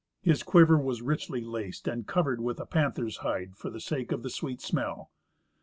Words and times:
His 0.23 0.41
quiver 0.41 0.79
was 0.79 1.03
richly 1.03 1.41
laced, 1.41 1.87
and 1.87 2.07
covered 2.07 2.41
with 2.41 2.59
a 2.59 2.65
panther's 2.65 3.17
hide 3.17 3.55
for 3.55 3.69
the 3.69 3.79
sake 3.79 4.11
of 4.11 4.23
the 4.23 4.31
sweet 4.31 4.59
smell. 4.59 5.11